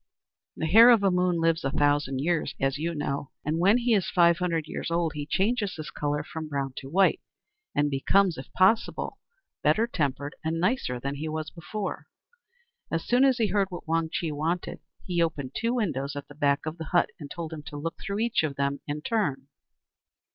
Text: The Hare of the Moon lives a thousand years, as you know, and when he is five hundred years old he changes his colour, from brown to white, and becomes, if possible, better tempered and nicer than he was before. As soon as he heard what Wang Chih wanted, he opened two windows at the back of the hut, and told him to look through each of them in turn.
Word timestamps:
The 0.55 0.65
Hare 0.65 0.89
of 0.89 0.99
the 1.01 1.11
Moon 1.11 1.39
lives 1.39 1.63
a 1.63 1.69
thousand 1.69 2.21
years, 2.21 2.55
as 2.59 2.79
you 2.79 2.95
know, 2.95 3.29
and 3.45 3.59
when 3.59 3.77
he 3.77 3.93
is 3.93 4.09
five 4.09 4.39
hundred 4.39 4.65
years 4.67 4.89
old 4.89 5.11
he 5.13 5.27
changes 5.27 5.75
his 5.75 5.91
colour, 5.91 6.23
from 6.23 6.47
brown 6.49 6.73
to 6.77 6.89
white, 6.89 7.21
and 7.75 7.91
becomes, 7.91 8.35
if 8.39 8.51
possible, 8.53 9.19
better 9.61 9.85
tempered 9.85 10.33
and 10.43 10.59
nicer 10.59 10.99
than 10.99 11.13
he 11.17 11.29
was 11.29 11.51
before. 11.51 12.07
As 12.89 13.05
soon 13.05 13.23
as 13.23 13.37
he 13.37 13.49
heard 13.49 13.67
what 13.69 13.87
Wang 13.87 14.09
Chih 14.11 14.31
wanted, 14.31 14.79
he 15.05 15.21
opened 15.21 15.51
two 15.55 15.75
windows 15.75 16.15
at 16.15 16.27
the 16.27 16.33
back 16.33 16.65
of 16.65 16.79
the 16.79 16.85
hut, 16.85 17.11
and 17.19 17.29
told 17.29 17.53
him 17.53 17.61
to 17.67 17.77
look 17.77 18.01
through 18.01 18.21
each 18.21 18.41
of 18.41 18.55
them 18.55 18.81
in 18.87 19.03
turn. 19.03 19.49